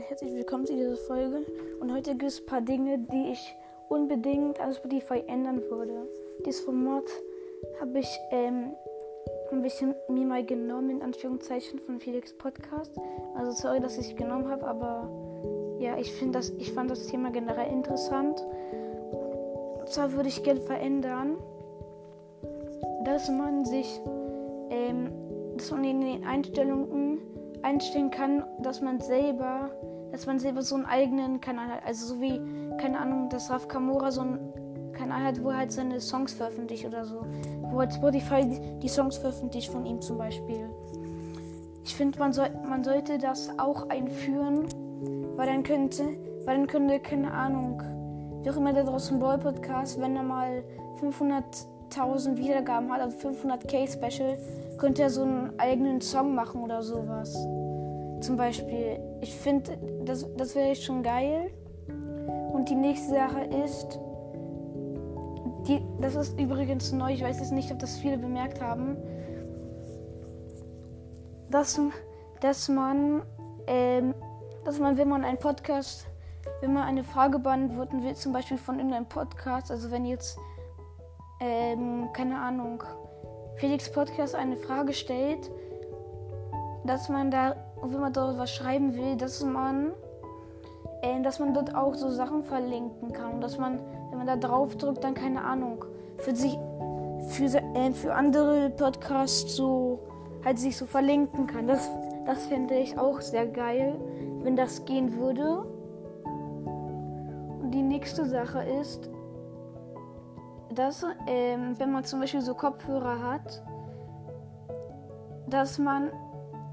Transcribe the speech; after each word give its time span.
herzlich 0.00 0.32
willkommen 0.32 0.64
zu 0.64 0.74
dieser 0.74 0.96
Folge. 0.96 1.44
Und 1.80 1.92
heute 1.92 2.12
gibt 2.12 2.24
es 2.24 2.40
ein 2.40 2.46
paar 2.46 2.62
Dinge, 2.62 2.98
die 2.98 3.32
ich 3.32 3.56
unbedingt 3.90 4.58
an 4.58 4.72
Spotify 4.72 5.22
ändern 5.26 5.60
würde. 5.68 6.08
Dieses 6.46 6.62
Format 6.62 7.04
habe 7.78 7.98
ich 7.98 8.08
ähm, 8.30 8.72
ein 9.50 9.60
bisschen 9.60 9.94
mir 10.08 10.24
mal 10.24 10.46
genommen, 10.46 10.88
in 10.88 11.02
Anführungszeichen, 11.02 11.78
von 11.80 12.00
Felix 12.00 12.32
Podcast. 12.32 12.90
Also 13.36 13.52
sorry, 13.52 13.80
dass 13.80 13.98
ich 13.98 14.12
es 14.12 14.16
genommen 14.16 14.48
habe, 14.48 14.66
aber 14.66 15.10
ja, 15.78 15.98
ich, 15.98 16.10
das, 16.32 16.50
ich 16.58 16.72
fand 16.72 16.90
das 16.90 17.08
Thema 17.08 17.30
generell 17.30 17.70
interessant. 17.70 18.42
Und 19.78 19.88
zwar 19.90 20.12
würde 20.12 20.30
ich 20.30 20.42
gerne 20.42 20.60
verändern, 20.60 21.36
dass 23.04 23.28
man 23.28 23.66
sich, 23.66 24.00
ähm, 24.70 25.10
dass 25.58 25.70
man 25.70 25.84
in 25.84 26.00
den 26.00 26.24
Einstellungen 26.24 27.31
einstellen 27.62 28.10
kann, 28.10 28.44
dass 28.60 28.80
man 28.80 29.00
selber, 29.00 29.70
dass 30.10 30.26
man 30.26 30.38
selber 30.38 30.62
so 30.62 30.74
einen 30.74 30.86
eigenen 30.86 31.40
Kanal 31.40 31.68
hat. 31.68 31.86
Also 31.86 32.14
so 32.14 32.20
wie, 32.20 32.40
keine 32.78 32.98
Ahnung, 32.98 33.28
dass 33.28 33.50
Raf 33.50 33.68
Kamora 33.68 34.10
so 34.10 34.22
einen 34.22 34.92
Kanal 34.92 35.24
hat, 35.24 35.42
wo 35.42 35.50
er 35.50 35.58
halt 35.58 35.72
seine 35.72 36.00
Songs 36.00 36.32
veröffentlicht 36.32 36.84
oder 36.84 37.04
so. 37.04 37.24
Wo 37.70 37.78
halt 37.78 37.92
Spotify 37.92 38.60
die 38.78 38.88
Songs 38.88 39.16
veröffentlicht 39.16 39.70
von 39.70 39.86
ihm 39.86 40.00
zum 40.00 40.18
Beispiel. 40.18 40.68
Ich 41.84 41.94
finde, 41.94 42.18
man, 42.18 42.32
soll, 42.32 42.50
man 42.68 42.84
sollte 42.84 43.18
das 43.18 43.58
auch 43.58 43.88
einführen, 43.88 44.66
weil 45.36 45.46
dann 45.46 45.62
könnte, 45.62 46.04
weil 46.44 46.58
dann 46.58 46.66
könnte, 46.66 47.00
keine 47.00 47.32
Ahnung, 47.32 47.82
wie 48.42 48.50
auch 48.50 48.56
immer 48.56 48.72
der 48.72 48.84
draußen 48.84 49.18
Boy 49.18 49.38
Podcast, 49.38 50.00
wenn 50.00 50.16
er 50.16 50.22
mal 50.22 50.64
500.000 51.92 52.36
Wiedergaben 52.36 52.92
hat, 52.92 53.00
also 53.00 53.16
500k 53.28 53.90
Special, 53.92 54.36
könnte 54.78 55.02
er 55.02 55.10
so 55.10 55.22
einen 55.22 55.58
eigenen 55.58 56.00
Song 56.00 56.34
machen 56.34 56.62
oder 56.62 56.82
sowas. 56.82 57.32
Zum 58.20 58.36
Beispiel. 58.36 58.98
Ich 59.20 59.34
finde, 59.34 59.78
das, 60.04 60.26
das 60.36 60.54
wäre 60.54 60.74
schon 60.74 61.02
geil. 61.02 61.50
Und 62.52 62.68
die 62.68 62.74
nächste 62.74 63.14
Sache 63.14 63.40
ist, 63.64 63.98
die, 65.66 65.80
das 66.00 66.14
ist 66.14 66.38
übrigens 66.38 66.92
neu, 66.92 67.12
ich 67.12 67.22
weiß 67.22 67.38
jetzt 67.38 67.52
nicht, 67.52 67.70
ob 67.70 67.78
das 67.78 67.96
viele 67.98 68.18
bemerkt 68.18 68.60
haben, 68.60 68.96
dass, 71.50 71.80
dass 72.40 72.68
man, 72.68 73.22
ähm, 73.66 74.14
dass 74.64 74.78
man, 74.78 74.96
wenn 74.96 75.08
man 75.08 75.24
einen 75.24 75.38
Podcast, 75.38 76.06
wenn 76.60 76.72
man 76.72 76.84
eine 76.84 77.04
Frage 77.04 77.38
beantworten 77.38 78.02
will, 78.02 78.14
zum 78.14 78.32
Beispiel 78.32 78.58
von 78.58 78.76
irgendeinem 78.76 79.06
Podcast, 79.06 79.70
also 79.70 79.90
wenn 79.90 80.04
jetzt, 80.04 80.38
ähm, 81.42 82.08
keine 82.12 82.38
Ahnung, 82.38 82.84
Felix 83.56 83.90
Podcast 83.90 84.36
eine 84.36 84.56
Frage 84.56 84.92
stellt, 84.92 85.50
dass 86.84 87.08
man 87.08 87.30
da, 87.30 87.56
wenn 87.82 88.00
man 88.00 88.12
dort 88.12 88.38
was 88.38 88.54
schreiben 88.54 88.94
will, 88.96 89.16
dass 89.16 89.42
man, 89.42 89.92
äh, 91.02 91.20
dass 91.22 91.40
man 91.40 91.52
dort 91.52 91.74
auch 91.74 91.94
so 91.94 92.10
Sachen 92.10 92.44
verlinken 92.44 93.12
kann. 93.12 93.34
Und 93.34 93.40
dass 93.40 93.58
man, 93.58 93.80
wenn 94.10 94.18
man 94.18 94.26
da 94.26 94.36
drauf 94.36 94.76
drückt, 94.76 95.02
dann 95.02 95.14
keine 95.14 95.42
Ahnung, 95.42 95.84
für 96.18 96.34
sich, 96.34 96.56
für, 97.28 97.44
äh, 97.44 97.92
für 97.92 98.14
andere 98.14 98.70
Podcasts 98.70 99.56
so, 99.56 99.98
halt 100.44 100.60
sich 100.60 100.76
so 100.76 100.86
verlinken 100.86 101.48
kann. 101.48 101.66
Das, 101.66 101.90
das 102.24 102.46
fände 102.46 102.74
ich 102.76 102.98
auch 102.98 103.20
sehr 103.20 103.46
geil, 103.48 104.00
wenn 104.42 104.54
das 104.54 104.84
gehen 104.84 105.16
würde. 105.16 105.64
Und 107.62 107.72
die 107.72 107.82
nächste 107.82 108.26
Sache 108.26 108.62
ist, 108.80 109.11
dass, 110.74 111.04
ähm, 111.26 111.78
wenn 111.78 111.92
man 111.92 112.04
zum 112.04 112.20
Beispiel 112.20 112.40
so 112.40 112.54
Kopfhörer 112.54 113.22
hat, 113.22 113.62
dass 115.46 115.78
man, 115.78 116.10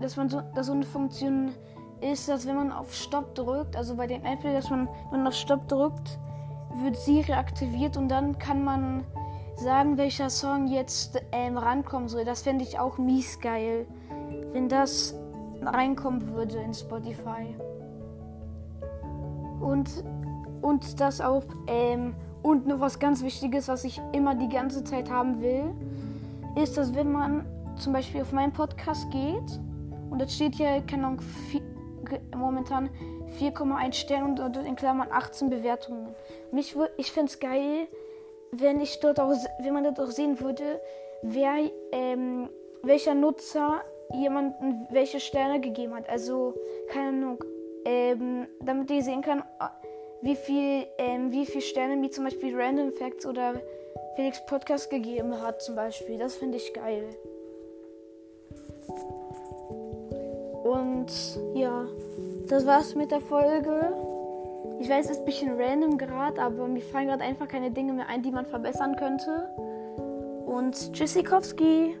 dass 0.00 0.16
man 0.16 0.28
so, 0.28 0.40
dass 0.54 0.66
so 0.66 0.72
eine 0.72 0.84
Funktion 0.84 1.54
ist, 2.00 2.28
dass 2.28 2.46
wenn 2.46 2.56
man 2.56 2.72
auf 2.72 2.94
Stopp 2.94 3.34
drückt, 3.34 3.76
also 3.76 3.96
bei 3.96 4.06
den 4.06 4.24
Apple, 4.24 4.52
dass 4.52 4.70
man, 4.70 4.88
wenn 5.10 5.20
man 5.20 5.28
auf 5.28 5.34
Stopp 5.34 5.68
drückt, 5.68 6.18
wird 6.82 6.96
sie 6.96 7.20
reaktiviert 7.20 7.96
und 7.96 8.08
dann 8.08 8.38
kann 8.38 8.64
man 8.64 9.04
sagen, 9.56 9.98
welcher 9.98 10.30
Song 10.30 10.68
jetzt 10.68 11.20
ähm, 11.32 11.58
rankommen 11.58 12.08
soll. 12.08 12.24
Das 12.24 12.42
fände 12.42 12.64
ich 12.64 12.78
auch 12.78 12.96
mies 12.98 13.40
geil, 13.40 13.86
wenn 14.52 14.68
das 14.68 15.14
reinkommen 15.62 16.34
würde 16.34 16.58
in 16.58 16.72
Spotify. 16.72 17.54
Und, 19.60 20.04
und 20.62 21.00
das 21.00 21.20
auch 21.20 21.44
ähm, 21.66 22.14
und 22.42 22.66
noch 22.66 22.80
was 22.80 22.98
ganz 22.98 23.22
Wichtiges, 23.22 23.68
was 23.68 23.84
ich 23.84 24.00
immer 24.12 24.34
die 24.34 24.48
ganze 24.48 24.84
Zeit 24.84 25.10
haben 25.10 25.40
will, 25.40 25.74
ist, 26.60 26.76
dass 26.76 26.94
wenn 26.94 27.12
man 27.12 27.46
zum 27.76 27.92
Beispiel 27.92 28.22
auf 28.22 28.32
meinen 28.32 28.52
Podcast 28.52 29.10
geht 29.10 29.60
und 30.10 30.20
jetzt 30.20 30.34
steht 30.34 30.54
hier, 30.54 30.82
keine 30.86 31.06
Ahnung, 31.06 31.20
momentan 32.36 32.90
4,1 33.38 33.92
Sterne 33.92 34.42
und 34.42 34.56
in 34.56 34.76
Klammern 34.76 35.08
18 35.10 35.50
Bewertungen. 35.50 36.08
Mich, 36.50 36.74
ich 36.96 37.12
finde 37.12 37.30
es 37.30 37.38
geil, 37.38 37.86
wenn 38.52 38.80
ich 38.80 38.98
dort 39.00 39.20
auch, 39.20 39.32
wenn 39.62 39.72
man 39.72 39.84
dort 39.84 40.00
auch 40.00 40.10
sehen 40.10 40.40
würde, 40.40 40.80
wer, 41.22 41.70
ähm, 41.92 42.48
welcher 42.82 43.14
Nutzer 43.14 43.82
jemanden 44.12 44.86
welche 44.90 45.20
Sterne 45.20 45.60
gegeben 45.60 45.94
hat. 45.94 46.08
Also, 46.08 46.54
keine 46.88 47.08
Ahnung, 47.08 47.44
ähm, 47.84 48.46
damit 48.60 48.90
ich 48.90 49.04
sehen 49.04 49.22
kann, 49.22 49.44
wie 50.22 50.36
viel, 50.36 50.86
ähm, 50.98 51.32
wie 51.32 51.46
viel 51.46 51.60
Sterne 51.60 51.96
mir 51.96 52.10
zum 52.10 52.24
Beispiel 52.24 52.54
Random 52.54 52.92
Facts 52.92 53.26
oder 53.26 53.54
Felix 54.16 54.44
Podcast 54.46 54.90
gegeben 54.90 55.40
hat, 55.40 55.62
zum 55.62 55.76
Beispiel. 55.76 56.18
Das 56.18 56.36
finde 56.36 56.58
ich 56.58 56.72
geil. 56.74 57.04
Und 60.62 61.10
ja, 61.54 61.86
das 62.48 62.66
war's 62.66 62.94
mit 62.94 63.10
der 63.10 63.20
Folge. 63.20 63.94
Ich 64.80 64.88
weiß, 64.88 65.06
es 65.06 65.12
ist 65.12 65.18
ein 65.20 65.24
bisschen 65.24 65.60
random 65.60 65.98
gerade, 65.98 66.40
aber 66.40 66.66
mir 66.66 66.80
fallen 66.80 67.08
gerade 67.08 67.22
einfach 67.22 67.48
keine 67.48 67.70
Dinge 67.70 67.92
mehr 67.92 68.08
ein, 68.08 68.22
die 68.22 68.30
man 68.30 68.46
verbessern 68.46 68.96
könnte. 68.96 69.48
Und 70.46 70.92
Tschüssikowski! 70.92 71.96